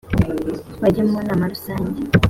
bajya 0.81 1.03
mu 1.09 1.19
nama 1.27 1.43
rusange 1.51 1.99